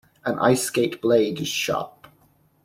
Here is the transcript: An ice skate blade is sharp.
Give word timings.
An 0.25 0.39
ice 0.39 0.63
skate 0.63 0.99
blade 0.99 1.39
is 1.41 1.47
sharp. 1.47 2.07